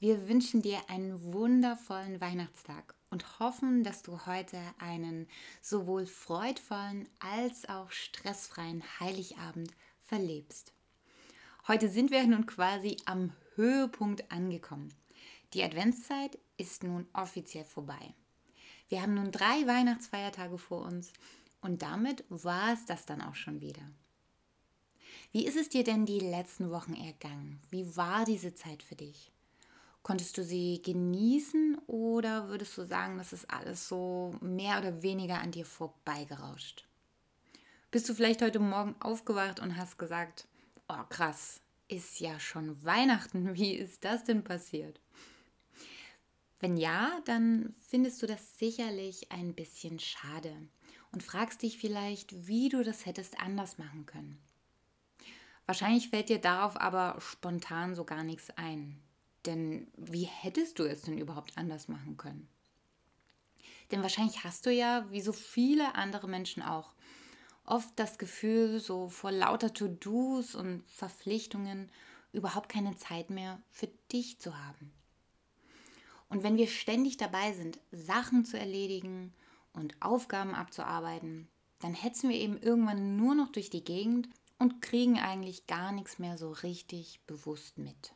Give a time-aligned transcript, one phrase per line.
[0.00, 5.26] Wir wünschen dir einen wundervollen Weihnachtstag und hoffen, dass du heute einen
[5.60, 9.72] sowohl freudvollen als auch stressfreien Heiligabend
[10.04, 10.72] verlebst.
[11.66, 14.94] Heute sind wir nun quasi am Höhepunkt angekommen.
[15.52, 18.14] Die Adventszeit ist nun offiziell vorbei.
[18.88, 21.12] Wir haben nun drei Weihnachtsfeiertage vor uns
[21.60, 23.82] und damit war es das dann auch schon wieder.
[25.32, 27.60] Wie ist es dir denn die letzten Wochen ergangen?
[27.68, 29.32] Wie war diese Zeit für dich?
[30.02, 35.40] Konntest du sie genießen oder würdest du sagen, das ist alles so mehr oder weniger
[35.40, 36.86] an dir vorbeigerauscht?
[37.90, 40.46] Bist du vielleicht heute Morgen aufgewacht und hast gesagt,
[40.88, 45.00] oh krass, ist ja schon Weihnachten, wie ist das denn passiert?
[46.60, 50.52] Wenn ja, dann findest du das sicherlich ein bisschen schade
[51.12, 54.38] und fragst dich vielleicht, wie du das hättest anders machen können.
[55.66, 59.00] Wahrscheinlich fällt dir darauf aber spontan so gar nichts ein.
[59.46, 62.48] Denn wie hättest du es denn überhaupt anders machen können?
[63.90, 66.92] Denn wahrscheinlich hast du ja, wie so viele andere Menschen auch,
[67.64, 71.90] oft das Gefühl, so vor lauter To-Dos und Verpflichtungen
[72.32, 74.92] überhaupt keine Zeit mehr für dich zu haben.
[76.28, 79.32] Und wenn wir ständig dabei sind, Sachen zu erledigen
[79.72, 84.28] und Aufgaben abzuarbeiten, dann hetzen wir eben irgendwann nur noch durch die Gegend
[84.58, 88.12] und kriegen eigentlich gar nichts mehr so richtig bewusst mit.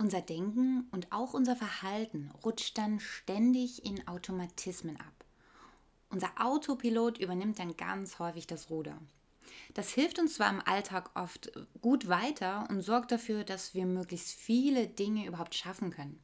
[0.00, 5.26] Unser Denken und auch unser Verhalten rutscht dann ständig in Automatismen ab.
[6.08, 8.98] Unser Autopilot übernimmt dann ganz häufig das Ruder.
[9.74, 11.52] Das hilft uns zwar im Alltag oft
[11.82, 16.18] gut weiter und sorgt dafür, dass wir möglichst viele Dinge überhaupt schaffen können.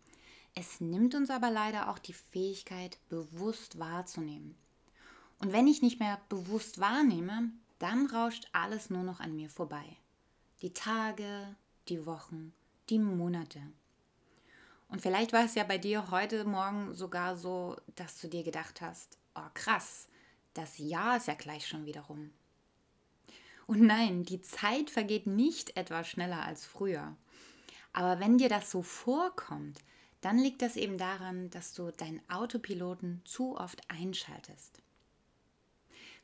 [0.55, 4.57] Es nimmt uns aber leider auch die Fähigkeit, bewusst wahrzunehmen.
[5.39, 9.85] Und wenn ich nicht mehr bewusst wahrnehme, dann rauscht alles nur noch an mir vorbei.
[10.63, 11.55] Die Tage,
[11.91, 12.55] die Wochen,
[12.89, 13.61] die Monate.
[14.89, 18.81] Und vielleicht war es ja bei dir heute Morgen sogar so, dass du dir gedacht
[18.81, 20.09] hast, oh krass,
[20.55, 22.31] das Jahr ist ja gleich schon wieder rum.
[23.67, 27.17] Und nein, die Zeit vergeht nicht etwa schneller als früher.
[27.93, 29.81] Aber wenn dir das so vorkommt,
[30.21, 34.83] dann liegt das eben daran, dass du deinen Autopiloten zu oft einschaltest.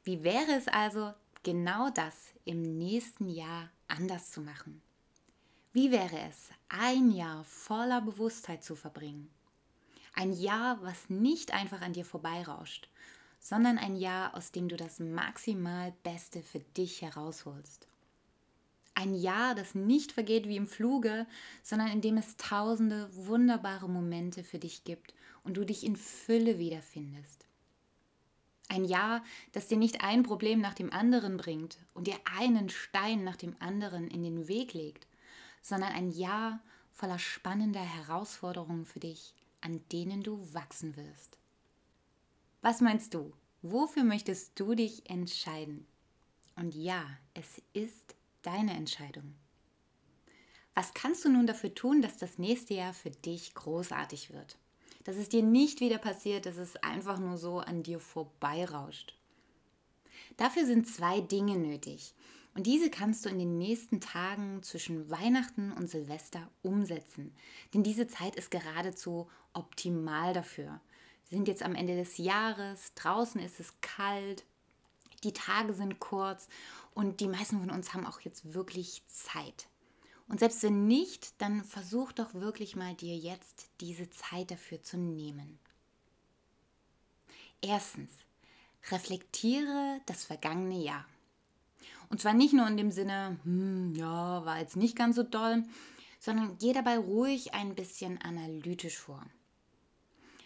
[0.05, 1.13] Wie wäre es also,
[1.43, 4.83] genau das im nächsten Jahr anders zu machen?
[5.75, 9.31] Wie wäre es, ein Jahr voller Bewusstheit zu verbringen?
[10.13, 12.91] Ein Jahr, was nicht einfach an dir vorbeirauscht,
[13.41, 17.89] sondern ein Jahr, aus dem du das maximal Beste für dich herausholst.
[18.95, 21.27] Ein Jahr, das nicht vergeht wie im Fluge,
[21.63, 26.59] sondern in dem es tausende wunderbare Momente für dich gibt und du dich in Fülle
[26.59, 27.47] wiederfindest.
[28.69, 33.25] Ein Jahr, das dir nicht ein Problem nach dem anderen bringt und dir einen Stein
[33.25, 35.07] nach dem anderen in den Weg legt,
[35.63, 41.39] sondern ein Jahr voller spannender Herausforderungen für dich, an denen du wachsen wirst.
[42.61, 43.33] Was meinst du?
[43.63, 45.87] Wofür möchtest du dich entscheiden?
[46.57, 49.35] Und ja, es ist deine Entscheidung.
[50.75, 54.57] Was kannst du nun dafür tun, dass das nächste Jahr für dich großartig wird?
[55.05, 59.17] Dass es dir nicht wieder passiert, dass es einfach nur so an dir vorbeirauscht.
[60.37, 62.15] Dafür sind zwei Dinge nötig.
[62.55, 67.35] Und diese kannst du in den nächsten Tagen zwischen Weihnachten und Silvester umsetzen.
[67.73, 70.81] Denn diese Zeit ist geradezu optimal dafür.
[71.29, 74.45] Wir sind jetzt am Ende des Jahres, draußen ist es kalt,
[75.25, 76.49] die Tage sind kurz
[76.95, 79.69] und die meisten von uns haben auch jetzt wirklich Zeit.
[80.29, 84.97] Und selbst wenn nicht, dann versuch doch wirklich mal dir jetzt diese Zeit dafür zu
[84.97, 85.59] nehmen.
[87.61, 88.11] Erstens,
[88.91, 91.07] reflektiere das vergangene Jahr.
[92.09, 95.65] Und zwar nicht nur in dem Sinne, hm, ja, war jetzt nicht ganz so doll,
[96.19, 99.25] sondern geh dabei ruhig ein bisschen analytisch vor.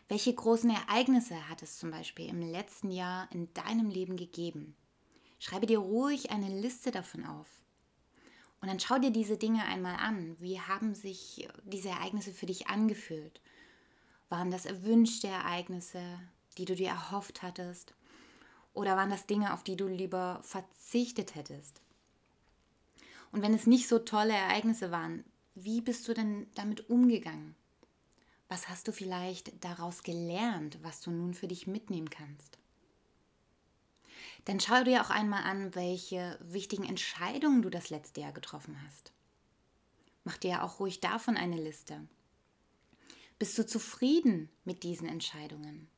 [0.08, 4.76] Welche großen Ereignisse hat es zum Beispiel im letzten Jahr in deinem Leben gegeben?
[5.38, 7.48] Schreibe dir ruhig eine Liste davon auf.
[8.60, 10.36] Und dann schau dir diese Dinge einmal an.
[10.38, 13.40] Wie haben sich diese Ereignisse für dich angefühlt?
[14.28, 16.00] Waren das erwünschte Ereignisse,
[16.56, 17.94] die du dir erhofft hattest?
[18.76, 21.80] Oder waren das Dinge, auf die du lieber verzichtet hättest?
[23.32, 25.24] Und wenn es nicht so tolle Ereignisse waren,
[25.54, 27.56] wie bist du denn damit umgegangen?
[28.50, 32.58] Was hast du vielleicht daraus gelernt, was du nun für dich mitnehmen kannst?
[34.44, 39.10] Dann schau dir auch einmal an, welche wichtigen Entscheidungen du das letzte Jahr getroffen hast.
[40.24, 42.06] Mach dir auch ruhig davon eine Liste.
[43.38, 45.88] Bist du zufrieden mit diesen Entscheidungen?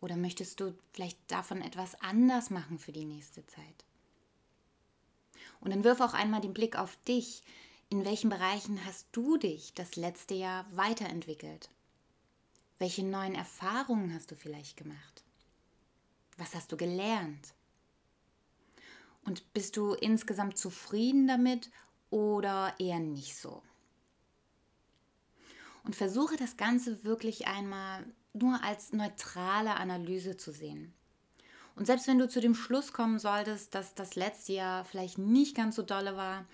[0.00, 3.84] Oder möchtest du vielleicht davon etwas anders machen für die nächste Zeit?
[5.60, 7.42] Und dann wirf auch einmal den Blick auf dich.
[7.90, 11.68] In welchen Bereichen hast du dich das letzte Jahr weiterentwickelt?
[12.78, 15.24] Welche neuen Erfahrungen hast du vielleicht gemacht?
[16.36, 17.54] Was hast du gelernt?
[19.24, 21.70] Und bist du insgesamt zufrieden damit
[22.10, 23.62] oder eher nicht so?
[25.82, 30.94] Und versuche das Ganze wirklich einmal nur als neutrale Analyse zu sehen.
[31.76, 35.56] Und selbst wenn du zu dem Schluss kommen solltest, dass das letzte Jahr vielleicht nicht
[35.56, 36.44] ganz so dolle war,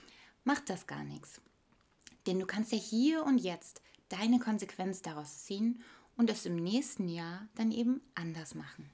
[0.44, 1.40] macht das gar nichts.
[2.26, 5.82] Denn du kannst ja hier und jetzt deine Konsequenz daraus ziehen
[6.16, 8.90] und es im nächsten Jahr dann eben anders machen.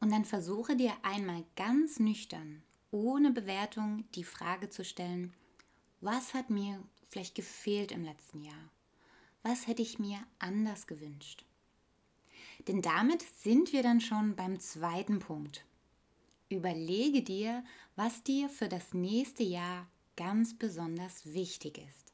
[0.00, 5.32] Und dann versuche dir einmal ganz nüchtern, ohne Bewertung, die Frage zu stellen,
[6.00, 8.70] was hat mir vielleicht gefehlt im letzten Jahr?
[9.48, 11.44] Was hätte ich mir anders gewünscht?
[12.66, 15.64] Denn damit sind wir dann schon beim zweiten Punkt.
[16.48, 17.62] Überlege dir,
[17.94, 22.12] was dir für das nächste Jahr ganz besonders wichtig ist.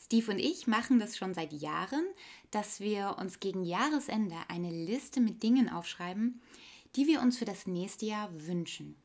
[0.00, 2.06] Steve und ich machen das schon seit Jahren,
[2.52, 6.40] dass wir uns gegen Jahresende eine Liste mit Dingen aufschreiben,
[6.96, 8.96] die wir uns für das nächste Jahr wünschen.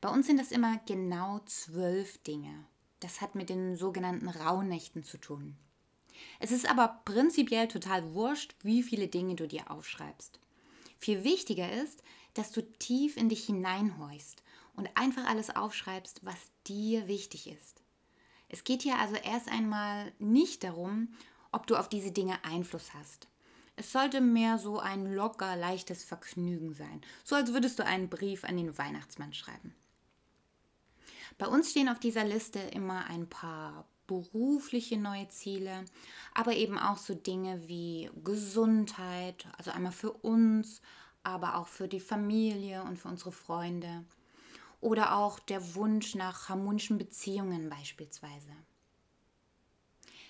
[0.00, 2.64] Bei uns sind das immer genau zwölf Dinge.
[3.00, 5.58] Das hat mit den sogenannten Rauhnächten zu tun.
[6.40, 10.40] Es ist aber prinzipiell total wurscht, wie viele Dinge du dir aufschreibst.
[10.98, 12.02] Viel wichtiger ist,
[12.34, 14.42] dass du tief in dich hineinhorchst
[14.74, 17.82] und einfach alles aufschreibst, was dir wichtig ist.
[18.48, 21.14] Es geht hier also erst einmal nicht darum,
[21.52, 23.28] ob du auf diese Dinge Einfluss hast.
[23.76, 28.44] Es sollte mehr so ein locker, leichtes Vergnügen sein, so als würdest du einen Brief
[28.44, 29.74] an den Weihnachtsmann schreiben.
[31.38, 33.86] Bei uns stehen auf dieser Liste immer ein paar
[34.20, 35.84] berufliche neue Ziele,
[36.34, 40.82] aber eben auch so Dinge wie Gesundheit, also einmal für uns,
[41.22, 44.04] aber auch für die Familie und für unsere Freunde.
[44.80, 48.52] Oder auch der Wunsch nach harmonischen Beziehungen beispielsweise.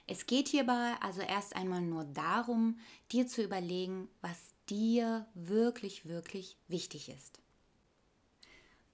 [0.07, 2.79] Es geht hierbei also erst einmal nur darum,
[3.13, 4.37] dir zu überlegen, was
[4.69, 7.42] dir wirklich, wirklich wichtig ist.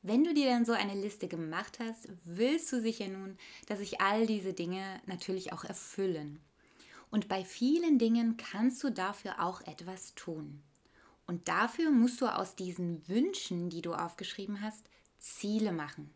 [0.08, 4.00] Wenn du dir dann so eine Liste gemacht hast, willst du sicher nun, dass sich
[4.00, 6.40] all diese Dinge natürlich auch erfüllen.
[7.10, 10.62] Und bei vielen Dingen kannst du dafür auch etwas tun.
[11.26, 14.88] Und dafür musst du aus diesen Wünschen, die du aufgeschrieben hast,
[15.18, 16.10] Ziele machen.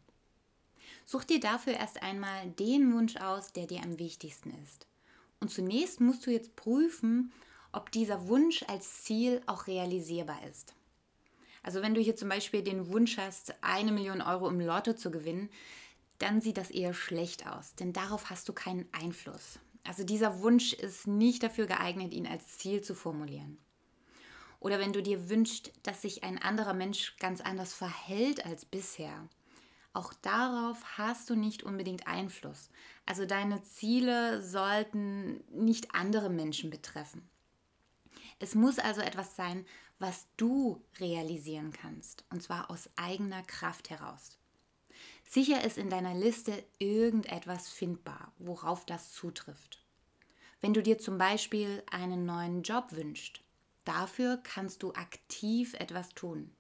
[1.04, 4.86] Such dir dafür erst einmal den Wunsch aus, der dir am wichtigsten ist.
[5.38, 7.30] Und zunächst musst du jetzt prüfen,
[7.72, 10.72] ob dieser Wunsch als Ziel auch realisierbar ist.
[11.62, 15.11] Also wenn du hier zum Beispiel den Wunsch hast, eine Million Euro im Lotto zu
[15.11, 15.49] gewinnen,
[16.19, 19.59] dann sieht das eher schlecht aus, denn darauf hast du keinen Einfluss.
[19.85, 23.59] Also dieser Wunsch ist nicht dafür geeignet, ihn als Ziel zu formulieren.
[24.61, 29.29] Oder wenn du dir wünschst, dass sich ein anderer Mensch ganz anders verhält als bisher.
[29.93, 32.70] Auch darauf hast du nicht unbedingt Einfluss.
[33.05, 37.28] Also deine Ziele sollten nicht andere Menschen betreffen.
[38.38, 39.64] Es muss also etwas sein,
[39.98, 44.38] was du realisieren kannst, und zwar aus eigener Kraft heraus.
[45.24, 49.82] Sicher ist in deiner Liste irgendetwas findbar, worauf das zutrifft.
[50.60, 53.40] Wenn du dir zum Beispiel einen neuen Job wünschst,
[53.84, 56.52] dafür kannst du aktiv etwas tun.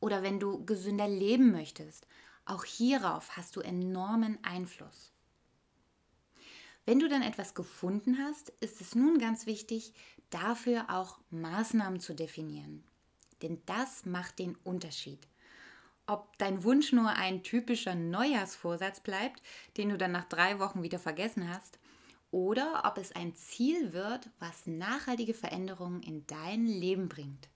[0.00, 2.06] Oder wenn du gesünder leben möchtest,
[2.44, 5.12] auch hierauf hast du enormen Einfluss.
[6.86, 9.92] Wenn du dann etwas gefunden hast, ist es nun ganz wichtig,
[10.30, 12.84] dafür auch Maßnahmen zu definieren.
[13.42, 15.26] Denn das macht den Unterschied.
[16.06, 19.42] Ob dein Wunsch nur ein typischer Neujahrsvorsatz bleibt,
[19.76, 21.78] den du dann nach drei Wochen wieder vergessen hast,
[22.32, 27.48] oder ob es ein Ziel wird, was nachhaltige Veränderungen in dein Leben bringt.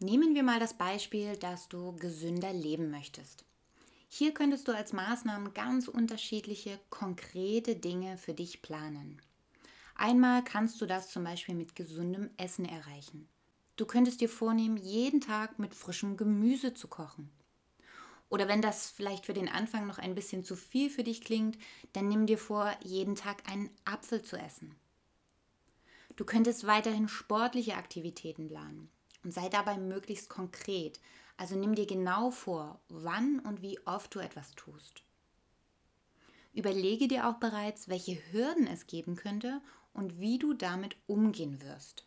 [0.00, 3.44] Nehmen wir mal das Beispiel, dass du gesünder leben möchtest.
[4.16, 9.20] Hier könntest du als Maßnahmen ganz unterschiedliche, konkrete Dinge für dich planen.
[9.96, 13.28] Einmal kannst du das zum Beispiel mit gesundem Essen erreichen.
[13.74, 17.28] Du könntest dir vornehmen, jeden Tag mit frischem Gemüse zu kochen.
[18.28, 21.58] Oder wenn das vielleicht für den Anfang noch ein bisschen zu viel für dich klingt,
[21.92, 24.76] dann nimm dir vor, jeden Tag einen Apfel zu essen.
[26.14, 28.92] Du könntest weiterhin sportliche Aktivitäten planen
[29.24, 31.00] und sei dabei möglichst konkret,
[31.36, 35.02] also nimm dir genau vor, wann und wie oft du etwas tust.
[36.52, 39.60] Überlege dir auch bereits, welche Hürden es geben könnte
[39.92, 42.06] und wie du damit umgehen wirst.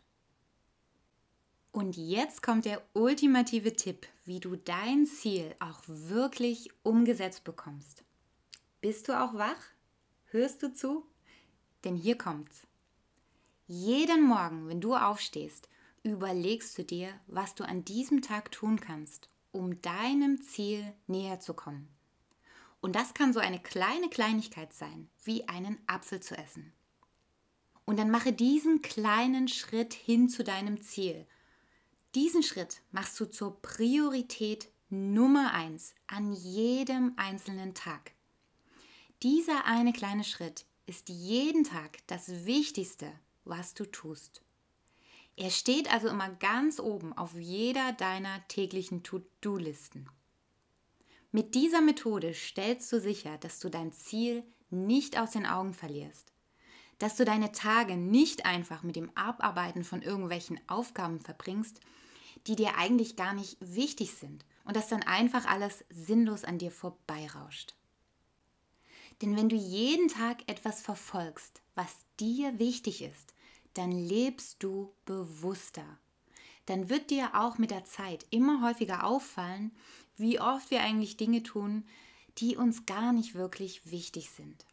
[1.70, 8.04] Und jetzt kommt der ultimative Tipp, wie du dein Ziel auch wirklich umgesetzt bekommst.
[8.80, 9.60] Bist du auch wach?
[10.26, 11.04] Hörst du zu?
[11.84, 12.66] Denn hier kommt's.
[13.66, 15.68] Jeden Morgen, wenn du aufstehst,
[16.08, 21.54] überlegst du dir, was du an diesem Tag tun kannst, um deinem Ziel näher zu
[21.54, 21.88] kommen.
[22.80, 26.72] Und das kann so eine kleine Kleinigkeit sein, wie einen Apfel zu essen.
[27.84, 31.26] Und dann mache diesen kleinen Schritt hin zu deinem Ziel.
[32.14, 38.12] Diesen Schritt machst du zur Priorität Nummer eins an jedem einzelnen Tag.
[39.22, 43.12] Dieser eine kleine Schritt ist jeden Tag das Wichtigste,
[43.44, 44.42] was du tust.
[45.40, 50.10] Er steht also immer ganz oben auf jeder deiner täglichen To-Do-Listen.
[51.30, 56.32] Mit dieser Methode stellst du sicher, dass du dein Ziel nicht aus den Augen verlierst,
[56.98, 61.78] dass du deine Tage nicht einfach mit dem Abarbeiten von irgendwelchen Aufgaben verbringst,
[62.48, 66.72] die dir eigentlich gar nicht wichtig sind und dass dann einfach alles sinnlos an dir
[66.72, 67.76] vorbeirauscht.
[69.22, 73.34] Denn wenn du jeden Tag etwas verfolgst, was dir wichtig ist,
[73.78, 75.98] dann lebst du bewusster.
[76.66, 79.70] Dann wird dir auch mit der Zeit immer häufiger auffallen,
[80.16, 81.86] wie oft wir eigentlich Dinge tun,
[82.38, 84.66] die uns gar nicht wirklich wichtig sind.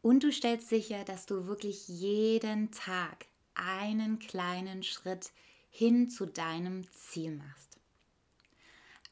[0.00, 5.30] Und du stellst sicher, dass du wirklich jeden Tag einen kleinen Schritt
[5.68, 7.78] hin zu deinem Ziel machst.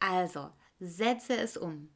[0.00, 1.90] Also, setze es um.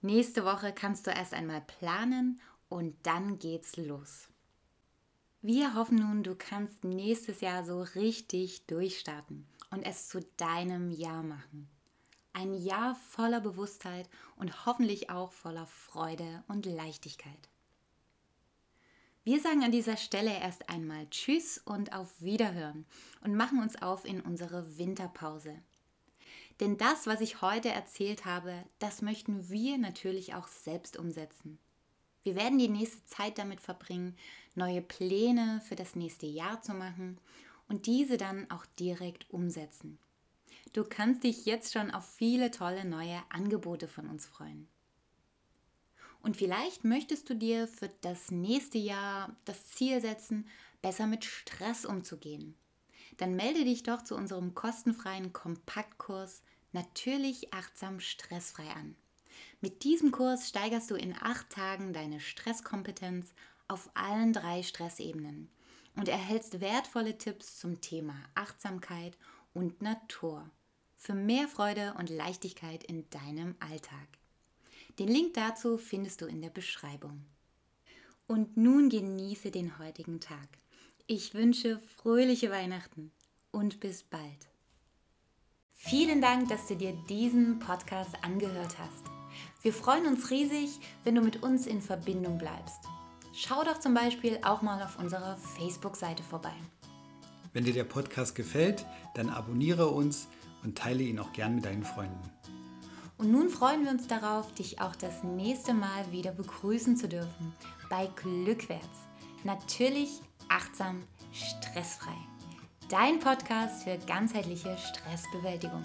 [0.00, 4.28] Nächste Woche kannst du erst einmal planen und dann geht's los.
[5.48, 11.22] Wir hoffen nun, du kannst nächstes Jahr so richtig durchstarten und es zu deinem Jahr
[11.22, 11.68] machen.
[12.32, 17.48] Ein Jahr voller Bewusstheit und hoffentlich auch voller Freude und Leichtigkeit.
[19.22, 22.84] Wir sagen an dieser Stelle erst einmal Tschüss und auf Wiederhören
[23.20, 25.54] und machen uns auf in unsere Winterpause.
[26.58, 31.60] Denn das, was ich heute erzählt habe, das möchten wir natürlich auch selbst umsetzen.
[32.26, 34.16] Wir werden die nächste Zeit damit verbringen,
[34.56, 37.18] neue Pläne für das nächste Jahr zu machen
[37.68, 40.00] und diese dann auch direkt umsetzen.
[40.72, 44.66] Du kannst dich jetzt schon auf viele tolle neue Angebote von uns freuen.
[46.20, 50.48] Und vielleicht möchtest du dir für das nächste Jahr das Ziel setzen,
[50.82, 52.56] besser mit Stress umzugehen.
[53.18, 56.42] Dann melde dich doch zu unserem kostenfreien Kompaktkurs
[56.72, 58.96] Natürlich achtsam stressfrei an.
[59.60, 63.34] Mit diesem Kurs steigerst du in acht Tagen deine Stresskompetenz
[63.68, 65.48] auf allen drei Stressebenen
[65.96, 69.16] und erhältst wertvolle Tipps zum Thema Achtsamkeit
[69.54, 70.48] und Natur
[70.96, 74.08] für mehr Freude und Leichtigkeit in deinem Alltag.
[74.98, 77.24] Den Link dazu findest du in der Beschreibung.
[78.26, 80.48] Und nun genieße den heutigen Tag.
[81.06, 83.12] Ich wünsche fröhliche Weihnachten
[83.52, 84.48] und bis bald.
[85.74, 89.15] Vielen Dank, dass du dir diesen Podcast angehört hast.
[89.62, 92.80] Wir freuen uns riesig, wenn du mit uns in Verbindung bleibst.
[93.32, 96.54] Schau doch zum Beispiel auch mal auf unserer Facebook-Seite vorbei.
[97.52, 100.28] Wenn dir der Podcast gefällt, dann abonniere uns
[100.62, 102.30] und teile ihn auch gern mit deinen Freunden.
[103.18, 107.54] Und nun freuen wir uns darauf, dich auch das nächste Mal wieder begrüßen zu dürfen
[107.88, 109.08] bei Glückwärts.
[109.44, 112.16] Natürlich achtsam, stressfrei.
[112.88, 115.84] Dein Podcast für ganzheitliche Stressbewältigung.